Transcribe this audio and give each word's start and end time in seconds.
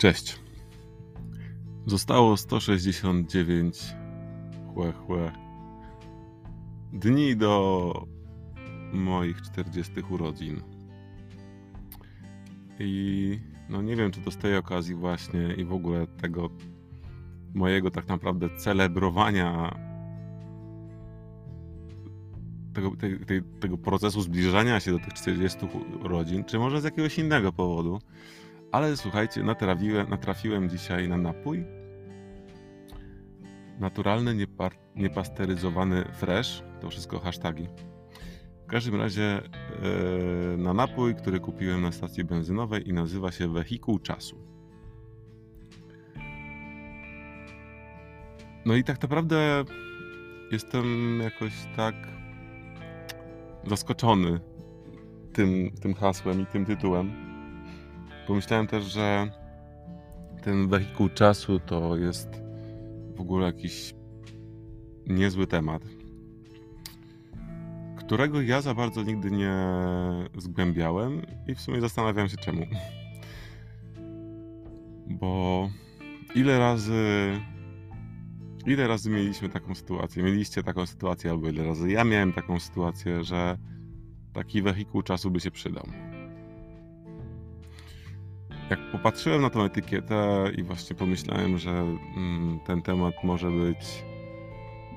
Cześć. 0.00 0.40
Zostało 1.86 2.36
169 2.36 3.94
chłe, 4.74 4.92
chłe 4.92 5.32
dni 6.92 7.36
do 7.36 8.06
moich 8.92 9.42
40 9.42 9.92
urodzin. 10.10 10.62
I 12.78 13.40
no 13.68 13.82
nie 13.82 13.96
wiem, 13.96 14.10
czy 14.10 14.20
to 14.20 14.30
z 14.30 14.36
tej 14.36 14.56
okazji 14.56 14.94
właśnie 14.94 15.54
i 15.54 15.64
w 15.64 15.72
ogóle 15.72 16.06
tego 16.06 16.50
mojego 17.54 17.90
tak 17.90 18.08
naprawdę 18.08 18.56
celebrowania 18.56 19.76
tego, 22.74 22.90
te, 23.26 23.40
tego 23.60 23.78
procesu 23.78 24.22
zbliżania 24.22 24.80
się 24.80 24.92
do 24.92 24.98
tych 24.98 25.14
40 25.14 25.58
urodzin, 26.04 26.44
czy 26.44 26.58
może 26.58 26.80
z 26.80 26.84
jakiegoś 26.84 27.18
innego 27.18 27.52
powodu, 27.52 28.00
ale 28.72 28.96
słuchajcie, 28.96 29.42
natrafiłem, 29.42 30.10
natrafiłem 30.10 30.68
dzisiaj 30.68 31.08
na 31.08 31.16
napój. 31.16 31.64
Naturalny, 33.80 34.46
niepasteryzowany 34.96 36.04
fresh. 36.04 36.62
To 36.80 36.90
wszystko 36.90 37.18
hasztagi. 37.18 37.68
W 38.64 38.66
każdym 38.66 38.94
razie 38.94 39.40
yy, 40.50 40.56
na 40.58 40.74
napój, 40.74 41.14
który 41.14 41.40
kupiłem 41.40 41.82
na 41.82 41.92
stacji 41.92 42.24
benzynowej 42.24 42.88
i 42.88 42.92
nazywa 42.92 43.32
się 43.32 43.52
Wehikuł 43.52 43.98
Czasu. 43.98 44.36
No 48.66 48.74
i 48.74 48.84
tak 48.84 49.02
naprawdę 49.02 49.64
jestem 50.52 51.18
jakoś 51.22 51.52
tak 51.76 51.94
zaskoczony 53.66 54.40
tym, 55.32 55.70
tym 55.80 55.94
hasłem 55.94 56.40
i 56.40 56.46
tym 56.46 56.66
tytułem 56.66 57.29
Pomyślałem 58.30 58.66
też, 58.66 58.84
że 58.84 59.30
ten 60.42 60.68
wehikuł 60.68 61.08
czasu 61.08 61.60
to 61.60 61.96
jest 61.96 62.28
w 63.16 63.20
ogóle 63.20 63.46
jakiś 63.46 63.94
niezły 65.06 65.46
temat, 65.46 65.82
którego 67.98 68.42
ja 68.42 68.60
za 68.60 68.74
bardzo 68.74 69.02
nigdy 69.02 69.30
nie 69.30 69.54
zgłębiałem 70.38 71.22
i 71.46 71.54
w 71.54 71.60
sumie 71.60 71.80
zastanawiam 71.80 72.28
się 72.28 72.36
czemu. 72.36 72.66
Bo 75.06 75.68
ile 76.34 76.58
razy 76.58 77.30
ile 78.66 78.88
razy 78.88 79.10
mieliśmy 79.10 79.48
taką 79.48 79.74
sytuację, 79.74 80.22
mieliście 80.22 80.62
taką 80.62 80.86
sytuację, 80.86 81.30
albo 81.30 81.48
ile 81.48 81.64
razy 81.64 81.90
ja 81.90 82.04
miałem 82.04 82.32
taką 82.32 82.60
sytuację, 82.60 83.24
że 83.24 83.58
taki 84.32 84.62
wehikuł 84.62 85.02
czasu 85.02 85.30
by 85.30 85.40
się 85.40 85.50
przydał 85.50 86.09
jak 88.70 88.80
popatrzyłem 88.92 89.42
na 89.42 89.50
tą 89.50 89.64
etykietę 89.64 90.50
i 90.56 90.62
właśnie 90.62 90.96
pomyślałem, 90.96 91.58
że 91.58 91.70
mm, 91.70 92.60
ten 92.66 92.82
temat 92.82 93.14
może 93.24 93.50
być 93.50 94.04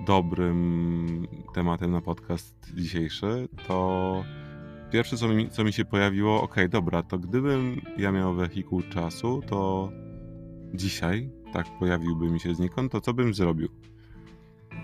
dobrym 0.05 1.27
tematem 1.53 1.91
na 1.91 2.01
podcast 2.01 2.73
dzisiejszy, 2.73 3.47
to 3.67 4.23
pierwsze, 4.91 5.17
co 5.17 5.27
mi, 5.27 5.49
co 5.49 5.63
mi 5.63 5.73
się 5.73 5.85
pojawiło, 5.85 6.41
ok, 6.41 6.55
dobra, 6.69 7.03
to 7.03 7.19
gdybym 7.19 7.81
ja 7.97 8.11
miał 8.11 8.33
wehikuł 8.33 8.81
czasu, 8.81 9.41
to 9.47 9.89
dzisiaj, 10.73 11.29
tak 11.53 11.65
pojawiłby 11.79 12.31
mi 12.31 12.39
się 12.39 12.55
znikąd, 12.55 12.91
to 12.91 13.01
co 13.01 13.13
bym 13.13 13.33
zrobił? 13.33 13.69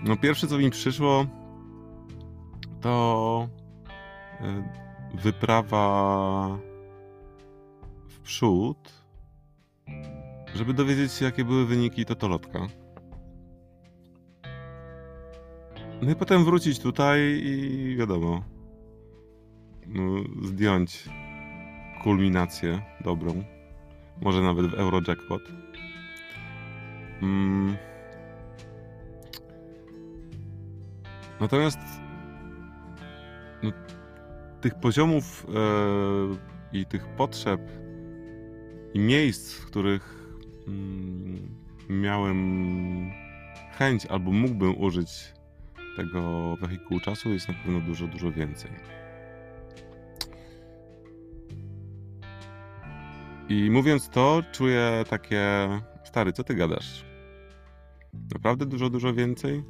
No 0.04 0.16
pierwsze, 0.16 0.46
co 0.46 0.58
mi 0.58 0.70
przyszło, 0.70 1.26
to 2.80 3.48
e, 4.40 4.72
wyprawa 5.22 6.58
przód, 8.30 9.04
żeby 10.54 10.74
dowiedzieć 10.74 11.12
się, 11.12 11.24
jakie 11.24 11.44
były 11.44 11.66
wyniki 11.66 12.04
Totolotka. 12.04 12.58
No 16.02 16.10
i 16.10 16.14
potem 16.14 16.44
wrócić 16.44 16.78
tutaj 16.78 17.20
i 17.44 17.96
wiadomo, 17.96 18.42
no, 19.86 20.02
zdjąć 20.42 21.08
kulminację 22.02 22.82
dobrą. 23.04 23.44
Może 24.20 24.42
nawet 24.42 24.66
w 24.66 24.74
Eurojackpot. 24.74 25.42
Mm. 27.22 27.76
Natomiast 31.40 31.80
no, 33.62 33.70
tych 34.60 34.74
poziomów 34.74 35.46
e, 35.48 36.78
i 36.78 36.86
tych 36.86 37.06
potrzeb 37.08 37.60
i 38.94 38.98
miejsc, 38.98 39.54
w 39.54 39.66
których 39.66 40.30
mm, 40.68 41.48
miałem 41.88 43.10
chęć 43.78 44.06
albo 44.06 44.32
mógłbym 44.32 44.80
użyć 44.80 45.08
tego 45.96 46.56
wehikułu 46.56 47.00
czasu 47.00 47.30
jest 47.30 47.48
na 47.48 47.54
pewno 47.54 47.80
dużo, 47.80 48.06
dużo 48.06 48.32
więcej. 48.32 48.70
I 53.48 53.70
mówiąc 53.70 54.08
to, 54.08 54.42
czuję 54.52 55.04
takie, 55.08 55.68
stary, 56.04 56.32
co 56.32 56.44
ty 56.44 56.54
gadasz? 56.54 57.04
Naprawdę 58.32 58.66
dużo, 58.66 58.90
dużo 58.90 59.14
więcej? 59.14 59.62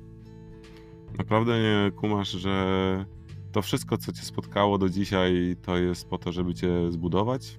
Naprawdę 1.18 1.62
nie 1.62 1.90
kumasz, 1.90 2.28
że 2.28 3.04
to 3.52 3.62
wszystko, 3.62 3.98
co 3.98 4.12
cię 4.12 4.22
spotkało 4.22 4.78
do 4.78 4.88
dzisiaj, 4.88 5.56
to 5.62 5.76
jest 5.76 6.08
po 6.08 6.18
to, 6.18 6.32
żeby 6.32 6.54
cię 6.54 6.92
zbudować? 6.92 7.58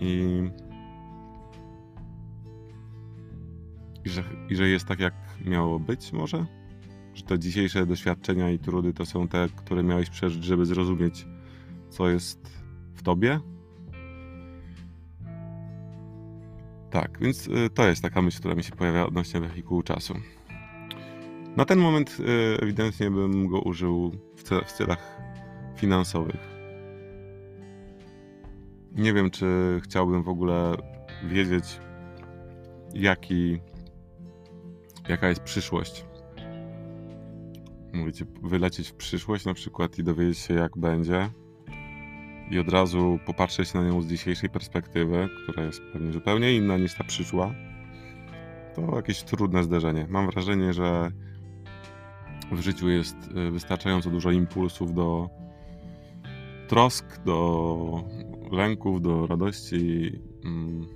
I, 0.00 0.42
i, 4.04 4.08
że, 4.08 4.24
i 4.50 4.56
że 4.56 4.68
jest 4.68 4.86
tak, 4.86 5.00
jak 5.00 5.14
miało 5.44 5.78
być 5.78 6.12
może? 6.12 6.46
Że 7.14 7.22
te 7.22 7.38
dzisiejsze 7.38 7.86
doświadczenia 7.86 8.50
i 8.50 8.58
trudy 8.58 8.92
to 8.92 9.06
są 9.06 9.28
te, 9.28 9.48
które 9.56 9.82
miałeś 9.82 10.10
przeżyć, 10.10 10.44
żeby 10.44 10.66
zrozumieć, 10.66 11.26
co 11.88 12.08
jest 12.08 12.62
w 12.94 13.02
tobie? 13.02 13.40
Tak, 16.90 17.18
więc 17.20 17.46
y, 17.46 17.70
to 17.74 17.88
jest 17.88 18.02
taka 18.02 18.22
myśl, 18.22 18.38
która 18.38 18.54
mi 18.54 18.62
się 18.62 18.72
pojawia 18.72 19.06
odnośnie 19.06 19.40
wehikułu 19.40 19.82
czasu. 19.82 20.14
Na 21.56 21.64
ten 21.64 21.78
moment 21.78 22.16
y, 22.20 22.60
ewidentnie 22.62 23.10
bym 23.10 23.48
go 23.48 23.60
użył 23.60 24.10
w, 24.36 24.42
w 24.66 24.72
celach 24.72 25.20
finansowych 25.76 26.59
nie 28.92 29.12
wiem, 29.12 29.30
czy 29.30 29.80
chciałbym 29.84 30.22
w 30.22 30.28
ogóle 30.28 30.76
wiedzieć, 31.24 31.80
jaki, 32.94 33.60
jaka 35.08 35.28
jest 35.28 35.40
przyszłość. 35.40 36.04
Mówicie, 37.92 38.24
wylecieć 38.42 38.88
w 38.88 38.94
przyszłość 38.94 39.44
na 39.44 39.54
przykład 39.54 39.98
i 39.98 40.04
dowiedzieć 40.04 40.38
się, 40.38 40.54
jak 40.54 40.78
będzie, 40.78 41.30
i 42.50 42.58
od 42.58 42.68
razu 42.68 43.18
popatrzeć 43.26 43.74
na 43.74 43.82
nią 43.82 44.02
z 44.02 44.06
dzisiejszej 44.06 44.50
perspektywy, 44.50 45.28
która 45.42 45.64
jest 45.64 45.82
pewnie 45.92 46.12
zupełnie 46.12 46.56
inna 46.56 46.76
niż 46.76 46.94
ta 46.94 47.04
przyszła, 47.04 47.54
to 48.74 48.96
jakieś 48.96 49.22
trudne 49.22 49.64
zderzenie. 49.64 50.06
Mam 50.10 50.30
wrażenie, 50.30 50.72
że 50.72 51.10
w 52.52 52.60
życiu 52.60 52.88
jest 52.88 53.16
y, 53.46 53.50
wystarczająco 53.50 54.10
dużo 54.10 54.30
impulsów 54.30 54.94
do 54.94 55.28
trosk, 56.68 57.22
do 57.24 58.04
lęków, 58.52 59.02
do 59.02 59.26
radości. 59.26 60.12
Mm, 60.44 60.86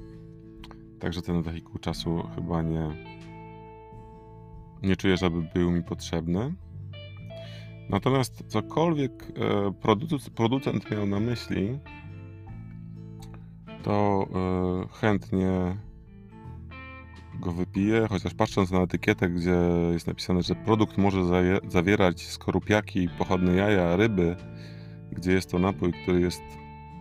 także 1.01 1.23
ten 1.23 1.43
wehikuł 1.43 1.79
czasu 1.79 2.23
chyba 2.35 2.63
nie, 2.63 2.91
nie 4.83 4.97
czuję, 4.97 5.17
żeby 5.17 5.43
był 5.55 5.71
mi 5.71 5.83
potrzebny. 5.83 6.55
Natomiast 7.91 8.45
cokolwiek 8.47 9.13
e, 9.37 9.73
producent, 9.73 10.31
producent 10.31 10.91
miał 10.91 11.07
na 11.07 11.21
myśli, 11.21 11.79
to 13.83 14.27
e, 14.35 14.99
chętnie 15.01 15.77
go 17.41 17.53
wypiję, 17.53 18.07
chociaż 18.09 18.35
patrząc 18.35 18.71
na 18.71 18.81
etykietę, 18.81 19.29
gdzie 19.29 19.57
jest 19.93 20.07
napisane, 20.07 20.43
że 20.43 20.55
produkt 20.55 20.99
może 20.99 21.21
zawierać 21.69 22.27
skorupiaki, 22.27 23.09
pochodne 23.19 23.55
jaja, 23.55 23.97
ryby, 23.97 24.37
gdzie 25.13 25.33
jest 25.33 25.51
to 25.51 25.59
napój, 25.59 25.93
który 25.93 26.21
jest 26.21 26.43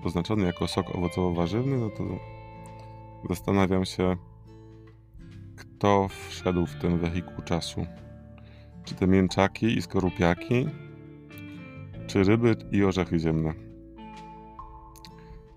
oznaczony 0.06 0.46
jako 0.46 0.68
sok 0.68 0.96
owocowo-warzywny, 0.96 1.80
no 1.80 1.90
to 1.90 2.04
zastanawiam 3.30 3.86
się, 3.86 4.16
kto 5.58 6.08
wszedł 6.30 6.66
w 6.66 6.76
ten 6.76 6.98
wehikuł 6.98 7.44
czasu. 7.44 7.86
Czy 8.84 8.96
te 8.96 9.08
mięczaki 9.08 9.66
i 9.66 9.82
skorupiaki, 9.82 10.66
czy 12.08 12.24
ryby 12.24 12.56
i 12.72 12.84
orzechy 12.84 13.20
ziemne. 13.20 13.54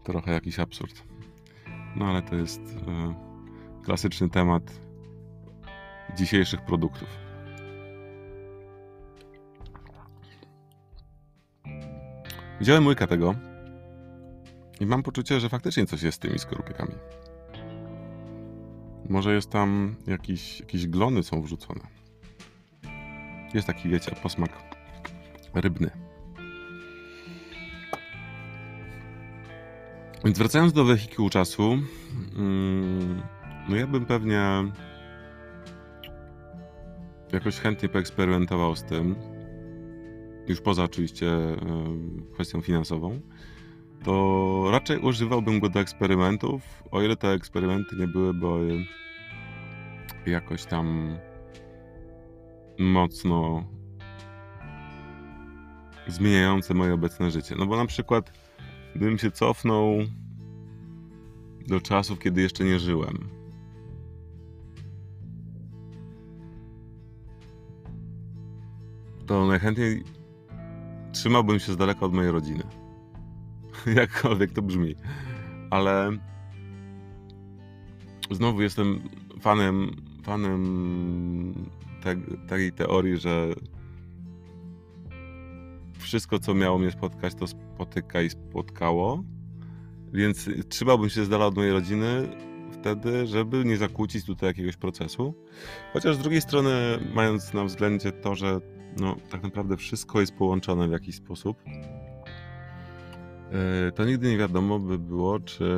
Trochę 0.02 0.32
jakiś 0.32 0.58
absurd. 0.58 1.02
No 1.96 2.06
ale 2.06 2.22
to 2.22 2.34
jest 2.34 2.60
e, 2.60 3.14
klasyczny 3.84 4.28
temat 4.28 4.80
dzisiejszych 6.16 6.64
produktów. 6.64 7.08
Wziąłem 12.60 12.86
łyka 12.86 13.06
tego 13.06 13.34
I 14.80 14.86
mam 14.86 15.02
poczucie, 15.02 15.40
że 15.40 15.48
faktycznie 15.48 15.86
coś 15.86 16.02
jest 16.02 16.16
z 16.16 16.20
tymi 16.20 16.38
skorupiekami. 16.38 16.94
Może 19.08 19.34
jest 19.34 19.50
tam 19.50 19.96
jakiś, 20.06 20.60
jakieś 20.60 20.86
glony 20.86 21.22
są 21.22 21.42
wrzucone. 21.42 21.80
Jest 23.54 23.66
taki, 23.66 23.88
wiecie, 23.88 24.16
posmak 24.22 24.50
rybny. 25.54 25.90
Więc 30.24 30.38
wracając 30.38 30.72
do 30.72 30.84
wehikułu 30.84 31.30
czasu, 31.30 31.78
mm, 32.36 33.22
no 33.68 33.76
ja 33.76 33.86
bym 33.86 34.06
pewnie 34.06 34.42
jakoś 37.32 37.58
chętnie 37.58 37.88
poeksperymentował 37.88 38.76
z 38.76 38.84
tym, 38.84 39.16
już 40.48 40.60
poza 40.60 40.84
oczywiście 40.84 41.30
kwestią 42.34 42.60
finansową, 42.60 43.20
to 44.04 44.64
raczej 44.70 44.98
używałbym 44.98 45.60
go 45.60 45.68
do 45.68 45.80
eksperymentów, 45.80 46.82
o 46.90 47.02
ile 47.02 47.16
te 47.16 47.28
eksperymenty 47.28 47.96
nie 47.96 48.08
byłyby 48.08 48.46
jakoś 50.26 50.64
tam 50.64 51.16
mocno 52.78 53.64
zmieniające 56.06 56.74
moje 56.74 56.94
obecne 56.94 57.30
życie. 57.30 57.54
No 57.58 57.66
bo 57.66 57.76
na 57.76 57.86
przykład, 57.86 58.32
gdybym 58.94 59.18
się 59.18 59.30
cofnął 59.30 59.96
do 61.68 61.80
czasów, 61.80 62.18
kiedy 62.18 62.42
jeszcze 62.42 62.64
nie 62.64 62.78
żyłem, 62.78 63.28
to 69.26 69.46
najchętniej 69.46 70.04
trzymałbym 71.12 71.58
się 71.58 71.72
z 71.72 71.76
daleka 71.76 72.00
od 72.00 72.12
mojej 72.12 72.32
rodziny. 72.32 72.62
Jakkolwiek 73.94 74.52
to 74.52 74.62
brzmi. 74.62 74.94
Ale 75.70 76.10
znowu 78.30 78.62
jestem 78.62 79.00
fanem, 79.40 79.90
fanem 80.22 81.68
te, 82.48 82.72
teorii, 82.72 83.16
że 83.16 83.52
wszystko, 85.98 86.38
co 86.38 86.54
miało 86.54 86.78
mnie 86.78 86.90
spotkać, 86.90 87.34
to 87.34 87.46
spotyka 87.46 88.22
i 88.22 88.30
spotkało. 88.30 89.24
Więc 90.12 90.48
trzymałbym 90.68 91.10
się 91.10 91.24
z 91.24 91.32
od 91.32 91.56
mojej 91.56 91.72
rodziny 91.72 92.28
wtedy, 92.72 93.26
żeby 93.26 93.64
nie 93.64 93.76
zakłócić 93.76 94.24
tutaj 94.24 94.50
jakiegoś 94.50 94.76
procesu. 94.76 95.34
Chociaż 95.92 96.16
z 96.16 96.18
drugiej 96.18 96.40
strony, 96.40 96.70
mając 97.14 97.54
na 97.54 97.64
względzie 97.64 98.12
to, 98.12 98.34
że 98.34 98.60
no, 99.00 99.16
tak 99.30 99.42
naprawdę 99.42 99.76
wszystko 99.76 100.20
jest 100.20 100.34
połączone 100.34 100.88
w 100.88 100.92
jakiś 100.92 101.16
sposób, 101.16 101.62
to 103.94 104.04
nigdy 104.04 104.30
nie 104.30 104.38
wiadomo 104.38 104.78
by 104.78 104.98
było, 104.98 105.40
czy 105.40 105.68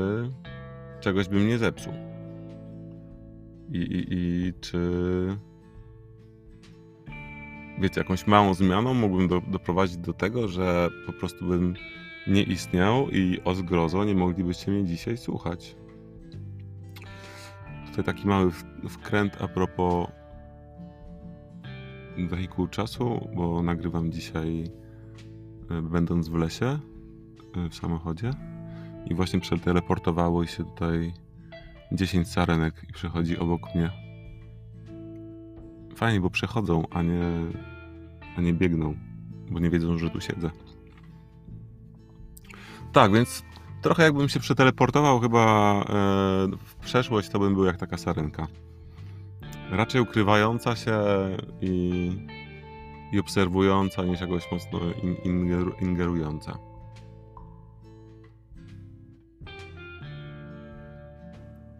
czegoś 1.00 1.28
bym 1.28 1.48
nie 1.48 1.58
zepsuł. 1.58 1.92
I, 3.72 3.78
i, 3.78 4.06
i 4.10 4.52
czy 4.60 4.78
wiecie, 7.80 8.00
jakąś 8.00 8.26
małą 8.26 8.54
zmianą 8.54 8.94
mógłbym 8.94 9.28
do, 9.28 9.40
doprowadzić 9.40 9.96
do 9.96 10.12
tego, 10.12 10.48
że 10.48 10.88
po 11.06 11.12
prostu 11.12 11.44
bym 11.44 11.74
nie 12.26 12.42
istniał 12.42 13.10
i 13.10 13.40
o 13.44 13.54
zgrozo 13.54 14.04
nie 14.04 14.14
moglibyście 14.14 14.70
mnie 14.70 14.84
dzisiaj 14.84 15.16
słuchać. 15.16 15.76
Tutaj 17.90 18.04
taki 18.04 18.28
mały 18.28 18.50
wkręt 18.88 19.42
a 19.42 19.48
propos 19.48 20.08
wehikułu 22.28 22.68
czasu, 22.68 23.28
bo 23.36 23.62
nagrywam 23.62 24.12
dzisiaj 24.12 24.70
e, 25.70 25.82
będąc 25.82 26.28
w 26.28 26.34
lesie 26.34 26.78
w 27.70 27.74
samochodzie 27.74 28.30
i 29.06 29.14
właśnie 29.14 29.40
przeteleportowało 29.40 30.46
się 30.46 30.64
tutaj 30.64 31.12
10 31.92 32.28
sarenek 32.28 32.84
i 32.90 32.92
przechodzi 32.92 33.38
obok 33.38 33.74
mnie. 33.74 33.90
Fajnie, 35.96 36.20
bo 36.20 36.30
przechodzą, 36.30 36.84
a 36.90 37.02
nie, 37.02 37.22
a 38.36 38.40
nie 38.40 38.52
biegną, 38.52 38.94
bo 39.50 39.60
nie 39.60 39.70
wiedzą, 39.70 39.98
że 39.98 40.10
tu 40.10 40.20
siedzę. 40.20 40.50
Tak, 42.92 43.12
więc 43.12 43.42
trochę 43.82 44.02
jakbym 44.02 44.28
się 44.28 44.40
przeteleportował 44.40 45.20
chyba 45.20 45.72
e, 45.80 45.84
w 46.64 46.74
przeszłość, 46.74 47.28
to 47.28 47.38
bym 47.38 47.54
był 47.54 47.64
jak 47.64 47.76
taka 47.76 47.96
sarenka 47.96 48.46
raczej 49.70 50.00
ukrywająca 50.00 50.76
się 50.76 50.98
i, 51.60 52.10
i 53.12 53.20
obserwująca 53.20 54.02
niż 54.02 54.20
jakoś 54.20 54.52
mocno 54.52 54.80
in, 55.02 55.16
ingeru, 55.24 55.72
ingerująca. 55.80 56.58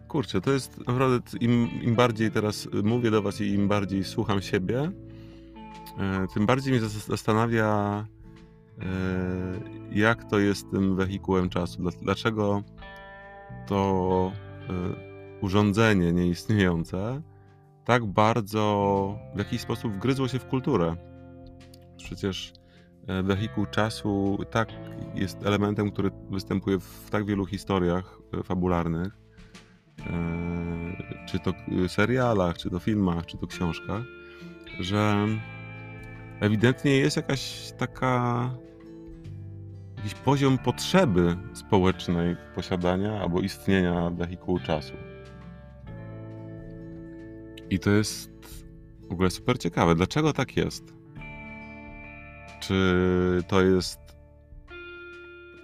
Kurczę, 0.09 0.41
to 0.41 0.51
jest 0.51 0.87
naprawdę, 0.87 1.19
im, 1.39 1.69
im 1.81 1.95
bardziej 1.95 2.31
teraz 2.31 2.67
mówię 2.83 3.11
do 3.11 3.21
Was 3.21 3.41
i 3.41 3.47
im 3.53 3.67
bardziej 3.67 4.03
słucham 4.03 4.41
siebie, 4.41 4.91
e, 5.99 6.27
tym 6.33 6.45
bardziej 6.45 6.73
mnie 6.73 6.89
zastanawia, 6.89 8.05
e, 8.79 8.85
jak 9.91 10.29
to 10.29 10.39
jest 10.39 10.71
tym 10.71 10.95
wehikułem 10.95 11.49
czasu. 11.49 11.83
Dlaczego 12.01 12.63
to 13.67 14.31
e, 14.69 15.39
urządzenie 15.41 16.13
nieistniejące 16.13 17.21
tak 17.85 18.05
bardzo 18.05 19.19
w 19.35 19.39
jakiś 19.39 19.61
sposób 19.61 19.93
wgryzło 19.93 20.27
się 20.27 20.39
w 20.39 20.45
kulturę. 20.45 20.95
Przecież 21.97 22.53
wehikuł 23.23 23.65
czasu 23.65 24.37
tak 24.51 24.69
jest 25.15 25.45
elementem, 25.45 25.91
który 25.91 26.11
występuje 26.29 26.79
w 26.79 27.09
tak 27.09 27.25
wielu 27.25 27.45
historiach 27.45 28.19
fabularnych, 28.43 29.28
czy 31.25 31.39
to 31.39 31.53
serialach, 31.87 32.57
czy 32.57 32.69
to 32.69 32.79
filmach, 32.79 33.25
czy 33.25 33.37
to 33.37 33.47
książkach, 33.47 34.03
że 34.79 35.27
ewidentnie 36.39 36.97
jest 36.97 37.17
jakaś 37.17 37.71
taka 37.77 38.49
jakiś 39.97 40.13
poziom 40.13 40.57
potrzeby 40.57 41.37
społecznej 41.53 42.35
posiadania 42.55 43.21
albo 43.21 43.41
istnienia 43.41 44.09
wehikułu 44.09 44.59
czasu. 44.59 44.93
I 47.69 47.79
to 47.79 47.89
jest 47.89 48.31
w 49.09 49.11
ogóle 49.11 49.29
super 49.29 49.59
ciekawe. 49.59 49.95
Dlaczego 49.95 50.33
tak 50.33 50.57
jest? 50.57 50.93
Czy 52.59 53.43
to 53.47 53.61
jest. 53.61 53.99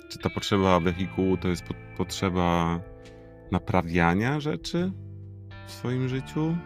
Czy 0.09 0.19
ta 0.19 0.29
potrzeba 0.29 0.79
wehikułu 0.79 1.37
to 1.37 1.47
jest 1.47 1.63
po 1.63 1.73
potrzeba 1.97 2.79
naprawiania 3.51 4.39
rzeczy 4.39 4.91
w 5.67 5.71
swoim 5.71 6.07
życiu? 6.07 6.57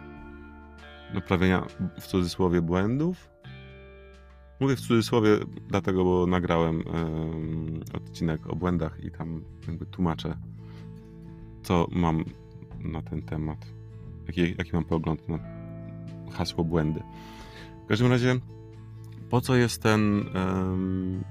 Naprawiania 1.14 1.66
w 2.00 2.06
cudzysłowie 2.06 2.62
błędów? 2.62 3.30
Mówię 4.60 4.76
w 4.76 4.80
cudzysłowie, 4.80 5.38
dlatego, 5.68 6.04
bo 6.04 6.26
nagrałem 6.26 6.82
odcinek 7.94 8.46
o 8.46 8.56
błędach 8.56 9.04
i 9.04 9.10
tam 9.10 9.44
jakby 9.68 9.86
tłumaczę, 9.86 10.36
co 11.62 11.86
mam 11.90 12.24
na 12.78 13.02
ten 13.02 13.22
temat 13.22 13.66
jaki, 14.26 14.54
jaki 14.58 14.70
mam 14.72 14.84
pogląd 14.84 15.28
na 15.28 15.38
hasło 16.32 16.64
błędy. 16.64 17.02
W 17.84 17.86
każdym 17.88 18.10
razie, 18.10 18.36
po 19.30 19.40
co 19.40 19.56
jest 19.56 19.82
ten 19.82 20.24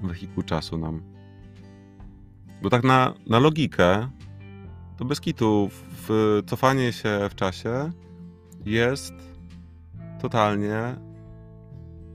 wehikuł 0.02 0.42
czasu 0.42 0.78
nam? 0.78 1.02
Bo 2.62 2.70
tak 2.70 2.84
na, 2.84 3.14
na 3.26 3.38
logikę, 3.38 4.08
to 5.00 5.04
bez 5.04 5.20
kitu. 5.20 5.68
W, 6.08 6.42
cofanie 6.46 6.92
się 6.92 7.28
w 7.30 7.34
czasie 7.34 7.90
jest 8.66 9.14
totalnie 10.20 10.96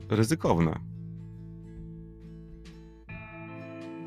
ryzykowne. 0.08 0.78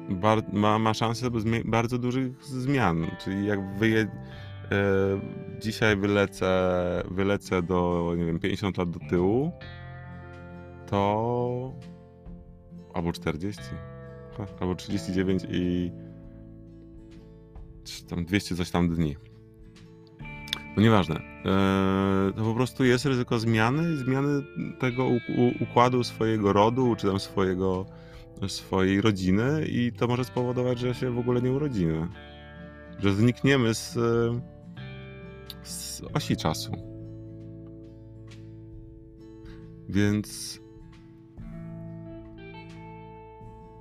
Bar 0.10 0.44
ma, 0.54 0.80
ma 0.80 0.94
szansę 0.94 1.30
bardzo 1.66 1.98
dużych 1.98 2.44
zmian, 2.44 3.08
czyli 3.20 3.48
jak 3.48 3.78
wyje 3.78 4.08
E, 4.72 5.20
dzisiaj 5.60 5.98
wylecę, 5.98 7.04
wylecę 7.12 7.62
do, 7.62 8.14
nie 8.18 8.26
wiem, 8.26 8.40
50 8.40 8.78
lat 8.78 8.90
do 8.90 9.00
tyłu, 9.10 9.52
to 10.88 11.74
albo 12.94 13.12
40, 13.12 13.62
albo 14.60 14.76
39 14.76 15.44
i 15.50 15.92
tam 18.10 18.26
200 18.26 18.56
coś 18.56 18.72
tam 18.72 18.96
dni. 18.96 19.16
No 20.78 20.84
nieważne. 20.84 21.16
E, 21.16 22.34
to 22.36 22.44
po 22.44 22.54
prostu 22.54 22.86
jest 22.86 23.06
ryzyko 23.06 23.40
zmiany, 23.40 23.98
zmiany 23.98 24.44
tego 24.80 25.10
układu 25.60 26.04
swojego 26.04 26.54
rodu, 26.54 26.96
czy 26.96 27.08
tam 27.08 27.20
swojego, 27.20 27.86
swojej 28.48 29.02
rodziny 29.02 29.66
i 29.68 29.92
to 29.92 30.08
może 30.08 30.26
spowodować, 30.26 30.80
że 30.80 30.96
się 30.96 31.12
w 31.12 31.20
ogóle 31.20 31.42
nie 31.42 31.52
urodzimy. 31.52 32.08
Że 33.00 33.14
znikniemy 33.14 33.74
z 33.74 33.98
z 35.70 36.02
osi 36.14 36.38
czasu. 36.38 36.72
Więc. 39.90 40.60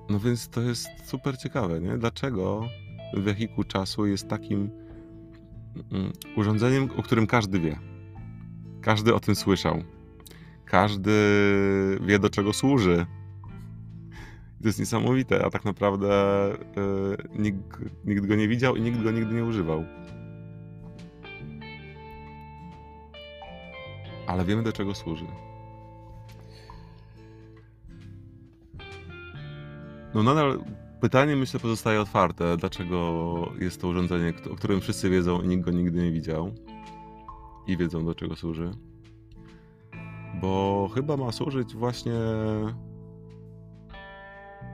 No 0.09 0.19
więc 0.19 0.49
to 0.49 0.61
jest 0.61 0.87
super 1.05 1.37
ciekawe, 1.37 1.81
nie? 1.81 1.97
Dlaczego 1.97 2.67
wehikuł 3.13 3.63
czasu 3.63 4.05
jest 4.05 4.27
takim 4.27 4.69
mm, 5.91 6.13
urządzeniem, 6.35 6.89
o 6.97 7.03
którym 7.03 7.27
każdy 7.27 7.59
wie. 7.59 7.79
Każdy 8.81 9.15
o 9.15 9.19
tym 9.19 9.35
słyszał. 9.35 9.83
Każdy 10.65 11.11
wie, 12.01 12.19
do 12.19 12.29
czego 12.29 12.53
służy. 12.53 13.05
To 14.61 14.67
jest 14.67 14.79
niesamowite, 14.79 15.45
a 15.45 15.49
tak 15.49 15.65
naprawdę 15.65 16.07
yy, 16.75 17.17
nikt, 17.39 17.79
nikt 18.05 18.25
go 18.25 18.35
nie 18.35 18.47
widział 18.47 18.75
i 18.75 18.81
nikt 18.81 19.03
go 19.03 19.11
nigdy 19.11 19.35
nie 19.35 19.43
używał. 19.45 19.83
Ale 24.27 24.45
wiemy, 24.45 24.63
do 24.63 24.73
czego 24.73 24.95
służy. 24.95 25.25
No 30.13 30.23
nadal 30.23 30.59
pytanie 31.01 31.35
myślę 31.35 31.59
pozostaje 31.59 32.01
otwarte, 32.01 32.57
dlaczego 32.57 33.51
jest 33.59 33.81
to 33.81 33.87
urządzenie, 33.87 34.33
o 34.51 34.55
którym 34.55 34.81
wszyscy 34.81 35.09
wiedzą 35.09 35.41
i 35.41 35.47
nikt 35.47 35.65
go 35.65 35.71
nigdy 35.71 36.03
nie 36.03 36.11
widział 36.11 36.51
i 37.67 37.77
wiedzą 37.77 38.05
do 38.05 38.15
czego 38.15 38.35
służy. 38.35 38.71
Bo 40.41 40.89
chyba 40.95 41.17
ma 41.17 41.31
służyć 41.31 41.73
właśnie 41.75 42.19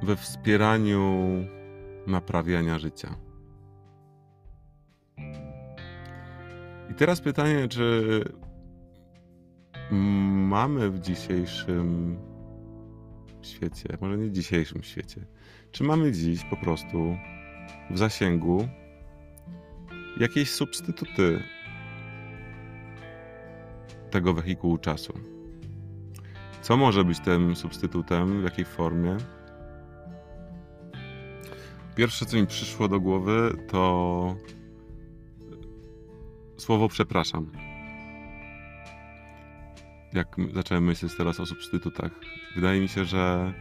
we 0.04 0.16
wspieraniu 0.16 1.26
naprawiania 2.08 2.80
życia. 2.80 3.16
I 6.92 6.94
teraz 6.98 7.22
pytanie, 7.22 7.68
czy 7.68 8.24
mamy 9.92 10.90
w 10.90 11.00
dzisiejszym 11.00 12.18
świecie, 13.42 13.98
może 14.02 14.18
nie 14.18 14.32
dzisiejszym 14.32 14.84
świecie, 14.84 15.26
czy 15.72 15.84
mamy 15.84 16.12
dziś 16.12 16.44
po 16.44 16.58
prostu 16.58 17.18
w 17.90 17.98
zasięgu 17.98 18.68
jakieś 20.20 20.50
substytuty 20.50 21.44
tego 24.12 24.34
wehikułu 24.34 24.78
czasu? 24.78 25.14
Co 26.62 26.78
może 26.78 27.04
być 27.04 27.20
tym 27.20 27.56
substytutem, 27.56 28.42
w 28.42 28.44
jakiej 28.44 28.66
formie? 28.66 29.18
Pierwsze, 31.96 32.26
co 32.26 32.38
mi 32.38 32.48
przyszło 32.48 32.88
do 32.88 33.00
głowy, 33.00 33.58
to 33.68 34.36
słowo 36.58 36.88
przepraszam. 36.88 37.52
Jak 40.14 40.36
zacząłem 40.54 40.84
myśleć 40.84 41.18
teraz 41.18 41.40
o 41.40 41.46
substytutach, 41.46 42.12
wydaje 42.56 42.82
mi 42.82 42.88
się, 42.88 43.06
że 43.06 43.54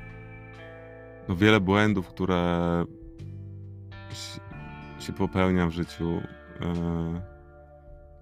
no 1.28 1.36
wiele 1.36 1.60
błędów, 1.60 2.08
które 2.08 2.84
się 4.98 5.12
popełnia 5.12 5.66
w 5.66 5.70
życiu, 5.70 6.20
e, 6.60 7.34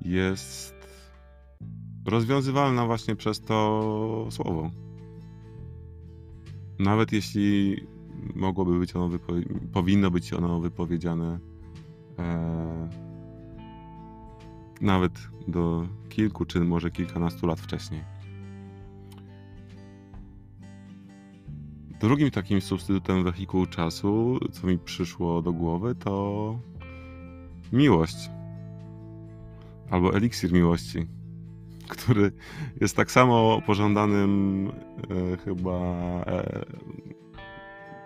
jest 0.00 0.74
rozwiązywalna 2.06 2.86
właśnie 2.86 3.16
przez 3.16 3.40
to 3.40 4.26
słowo. 4.30 4.70
Nawet 6.78 7.12
jeśli 7.12 7.76
mogłoby 8.34 8.78
być 8.78 8.96
ono 8.96 9.18
powinno 9.72 10.10
być 10.10 10.32
ono 10.32 10.60
wypowiedziane 10.60 11.38
e, 12.18 12.88
nawet 14.80 15.12
do 15.48 15.86
kilku 16.08 16.44
czy 16.44 16.60
może 16.60 16.90
kilkunastu 16.90 17.46
lat 17.46 17.60
wcześniej. 17.60 18.00
Drugim 22.02 22.30
takim 22.30 22.60
substytutem 22.60 23.24
wehikułu 23.24 23.66
czasu, 23.66 24.38
co 24.52 24.66
mi 24.66 24.78
przyszło 24.78 25.42
do 25.42 25.52
głowy, 25.52 25.94
to 25.94 26.58
miłość. 27.72 28.30
Albo 29.90 30.14
eliksir 30.14 30.52
miłości, 30.52 31.06
który 31.88 32.32
jest 32.80 32.96
tak 32.96 33.10
samo 33.10 33.62
pożądanym 33.66 34.68
e, 35.32 35.36
chyba 35.36 35.80
e, 36.26 36.64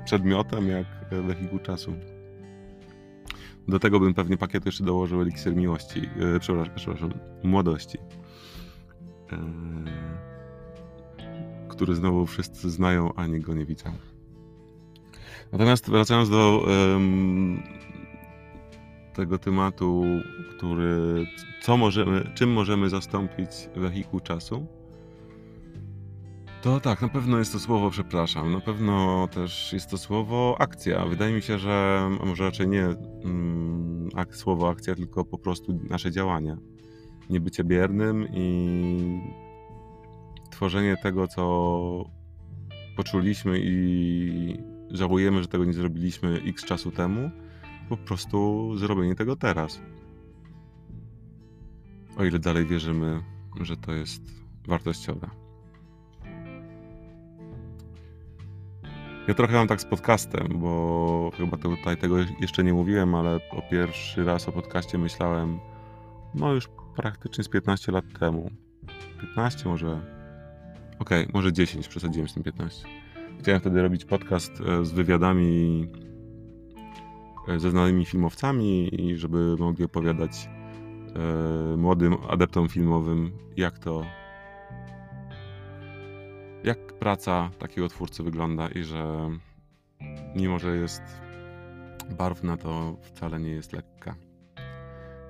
przedmiotem 0.05 0.69
jak 0.69 0.87
wehikuł 1.27 1.59
czasu. 1.59 1.93
Do 3.69 3.79
tego 3.79 4.01
bym 4.01 4.15
pewnie 4.15 4.37
pakiet 4.37 4.67
jeszcze 4.67 4.85
dołożył 4.85 5.21
eliksir 5.23 5.57
miłości, 5.57 6.01
e, 6.01 6.41
przepraszam, 6.41 6.75
przepraszam, 6.77 7.11
młodości. 7.43 7.99
E, 9.33 10.36
który 11.77 11.95
znowu 11.95 12.27
wszyscy 12.27 12.71
znają, 12.71 13.13
a 13.17 13.29
go 13.29 13.55
nie 13.55 13.65
widział. 13.65 13.93
Natomiast 15.53 15.91
wracając 15.91 16.31
do 16.31 16.65
um, 16.93 17.63
tego 19.15 19.39
tematu, 19.39 20.05
który, 20.51 21.27
co 21.63 21.77
możemy, 21.77 22.33
czym 22.35 22.53
możemy 22.53 22.91
zastąpić 22.91 23.51
wehikuł 23.77 24.21
czasu, 24.21 24.67
to 26.63 26.81
tak, 26.81 27.03
na 27.03 27.09
pewno 27.09 27.39
jest 27.39 27.53
to 27.53 27.59
słowo 27.59 27.91
przepraszam. 27.91 28.53
Na 28.53 28.61
pewno 28.61 29.29
też 29.29 29.73
jest 29.73 29.91
to 29.91 29.99
słowo 29.99 30.57
akcja. 30.59 31.07
Wydaje 31.07 31.35
mi 31.35 31.43
się, 31.43 31.59
że 31.59 32.09
może 32.25 32.45
raczej 32.45 32.69
nie 32.69 32.85
mm, 33.25 34.09
ak 34.15 34.37
słowo 34.37 34.69
akcja, 34.69 34.95
tylko 34.95 35.25
po 35.25 35.39
prostu 35.39 35.81
nasze 35.91 36.11
działania. 36.11 36.57
Nie 37.31 37.41
bycie 37.41 37.65
biernym 37.65 38.29
i 38.35 39.46
tworzenie 40.57 40.97
tego, 40.97 41.29
co 41.29 42.11
poczuliśmy 42.97 43.59
i 43.63 44.59
żałujemy, 44.91 45.43
że 45.43 45.49
tego 45.49 45.65
nie 45.65 45.73
zrobiliśmy 45.73 46.41
x 46.47 46.65
czasu 46.65 46.91
temu, 46.91 47.31
po 47.89 47.97
prostu 47.97 48.71
zrobienie 48.77 49.15
tego 49.15 49.37
teraz. 49.37 49.81
O 52.17 52.25
ile 52.25 52.39
dalej 52.39 52.67
wierzymy, 52.67 53.23
że 53.61 53.77
to 53.77 53.93
jest 53.93 54.23
wartościowe. 54.69 55.31
Ja 59.29 59.35
trochę 59.35 59.55
mam 59.55 59.69
tak 59.69 59.81
z 59.81 59.85
podcastem, 59.85 60.49
bo 60.49 61.31
chyba 61.37 61.57
tutaj 61.57 61.97
tego 61.97 62.17
jeszcze 62.41 62.65
nie 62.65 62.73
mówiłem, 62.73 63.15
ale 63.15 63.35
o 63.35 63.63
pierwszy 63.71 64.25
raz 64.25 64.49
o 64.49 64.53
podcaście 64.53 64.99
myślałem 64.99 65.59
no 66.35 66.53
już 66.53 66.69
praktycznie 66.97 67.45
z 67.45 67.49
15 67.49 67.93
lat 67.93 68.05
temu. 68.21 68.51
15 69.21 69.69
może 69.69 70.16
Okej, 70.99 71.23
okay, 71.23 71.33
może 71.35 71.53
10, 71.53 71.89
przesadziłem 71.89 72.29
z 72.29 72.35
tym 72.35 72.43
15. 72.43 72.89
Chciałem 73.41 73.61
wtedy 73.61 73.83
robić 73.83 74.05
podcast 74.05 74.53
e, 74.61 74.85
z 74.85 74.93
wywiadami 74.93 75.87
e, 77.49 77.61
ze 77.61 77.71
znanymi 77.71 78.05
filmowcami 78.05 79.01
i 79.01 79.17
żeby 79.17 79.57
mogli 79.59 79.85
opowiadać 79.85 80.49
e, 81.75 81.77
młodym 81.77 82.17
adeptom 82.29 82.69
filmowym, 82.69 83.33
jak 83.57 83.79
to 83.79 84.05
jak 86.65 86.93
praca 86.93 87.51
takiego 87.59 87.89
twórcy 87.89 88.23
wygląda 88.23 88.69
i 88.69 88.83
że 88.83 89.31
mimo, 90.37 90.59
że 90.59 90.77
jest 90.77 91.03
barwna, 92.19 92.57
to 92.57 92.97
wcale 93.03 93.41
nie 93.41 93.51
jest 93.51 93.73
lekka. 93.73 94.17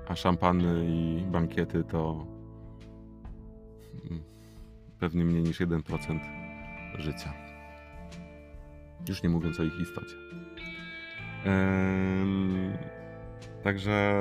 A 0.08 0.16
szampany 0.16 0.86
i 0.90 1.24
bankiety 1.30 1.84
to 1.84 2.26
mm, 4.10 4.35
pewnie 4.98 5.24
mniej 5.24 5.42
niż 5.42 5.60
1% 5.60 6.20
życia. 6.98 7.32
Już 9.08 9.22
nie 9.22 9.28
mówiąc 9.28 9.60
o 9.60 9.64
ich 9.64 9.80
istocie. 9.80 10.16
Ehm, 11.44 12.72
także 13.62 14.14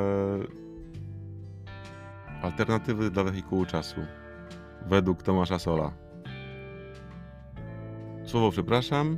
alternatywy 2.41 3.12
dla 3.12 3.24
wehikułu 3.24 3.65
czasu 3.65 4.01
według 4.86 5.24
Tomasza 5.24 5.60
Sola. 5.60 5.91
Słowo 8.25 8.51
przepraszam, 8.51 9.17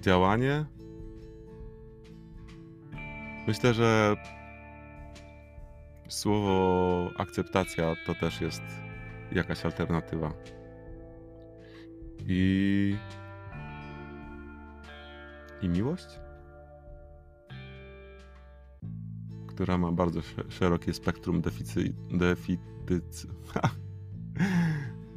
działanie. 0.00 0.64
Myślę, 3.46 3.74
że 3.74 4.16
słowo 6.08 7.10
akceptacja 7.18 7.94
to 8.06 8.14
też 8.14 8.40
jest 8.40 8.62
jakaś 9.32 9.64
alternatywa. 9.64 10.32
I. 12.26 12.96
I 15.62 15.68
miłość? 15.68 16.06
Która 19.46 19.78
ma 19.78 19.92
bardzo 19.92 20.20
szerokie 20.48 20.94
spektrum 20.94 21.40
deficy, 21.40 21.94
defityc, 22.10 23.26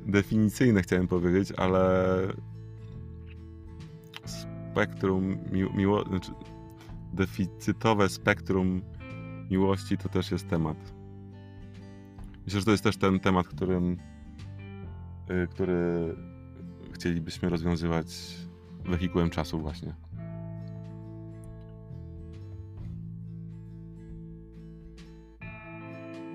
definicyjne, 0.06 0.82
chciałem 0.82 1.08
powiedzieć, 1.08 1.52
ale 1.52 2.16
spektrum 4.26 5.38
mi, 5.52 5.76
miło, 5.76 6.04
znaczy 6.04 6.32
deficytowe 7.14 8.10
spektrum 8.10 8.82
miłości 9.52 9.98
to 9.98 10.10
też 10.10 10.32
jest 10.32 10.50
temat. 10.50 10.78
Myślę, 12.46 12.60
że 12.60 12.66
to 12.66 12.72
jest 12.72 12.84
też 12.84 12.98
ten 12.98 13.20
temat, 13.20 13.48
którym, 13.48 13.98
y, 15.30 15.48
który 15.48 16.16
chcielibyśmy 16.96 17.50
rozwiązywać 17.50 18.08
wehikułem 18.86 19.30
czasu 19.30 19.60
właśnie. 19.60 19.94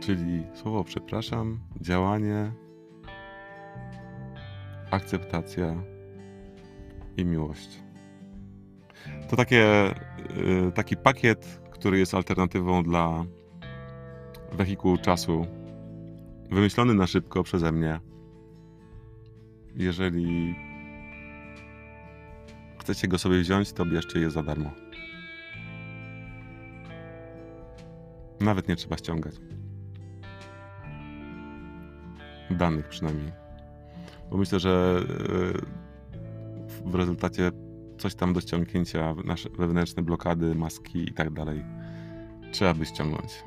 Czyli 0.00 0.42
słowo 0.54 0.84
przepraszam, 0.84 1.60
działanie, 1.80 2.52
akceptacja 4.90 5.82
i 7.16 7.24
miłość. 7.24 7.82
To 9.28 9.36
takie, 9.36 9.94
y, 10.68 10.72
taki 10.74 10.96
pakiet, 10.96 11.60
który 11.70 11.98
jest 11.98 12.14
alternatywą 12.14 12.82
dla 12.82 13.24
wehikułu 14.52 14.98
czasu, 14.98 15.46
wymyślony 16.50 16.94
na 16.94 17.06
szybko 17.06 17.42
przeze 17.42 17.72
mnie. 17.72 18.09
Jeżeli 19.76 20.54
chcecie 22.78 23.08
go 23.08 23.18
sobie 23.18 23.40
wziąć, 23.40 23.72
to 23.72 23.86
bierzcie 23.86 24.20
je 24.20 24.30
za 24.30 24.42
darmo. 24.42 24.70
Nawet 28.40 28.68
nie 28.68 28.76
trzeba 28.76 28.96
ściągać. 28.96 29.34
Danych 32.50 32.88
przynajmniej. 32.88 33.32
Bo 34.30 34.36
myślę, 34.36 34.60
że 34.60 35.00
y, 36.86 36.90
w 36.90 36.94
rezultacie 36.94 37.50
coś 37.98 38.14
tam 38.14 38.32
do 38.32 38.40
ściągnięcia, 38.40 39.14
nasze 39.24 39.50
wewnętrzne 39.50 40.02
blokady, 40.02 40.54
maski 40.54 41.08
i 41.08 41.12
tak 41.12 41.30
dalej, 41.30 41.64
trzeba 42.52 42.74
by 42.74 42.86
ściągnąć. 42.86 43.44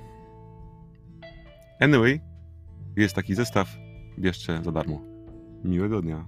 Anyway, 1.79 2.21
jest 2.95 3.15
taki 3.15 3.35
zestaw, 3.35 3.77
bierzcie 4.19 4.63
za 4.63 4.71
darmo. 4.71 5.12
Miłego 5.63 6.01
dnia. 6.01 6.25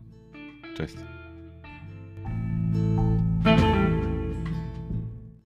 Cześć. 0.78 0.96